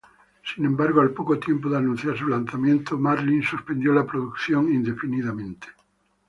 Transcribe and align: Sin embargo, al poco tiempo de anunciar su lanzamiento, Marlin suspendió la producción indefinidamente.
Sin 0.43 0.65
embargo, 0.65 0.99
al 1.01 1.11
poco 1.11 1.37
tiempo 1.37 1.69
de 1.69 1.77
anunciar 1.77 2.17
su 2.17 2.27
lanzamiento, 2.27 2.97
Marlin 2.97 3.43
suspendió 3.43 3.93
la 3.93 4.03
producción 4.07 4.73
indefinidamente. 4.73 5.67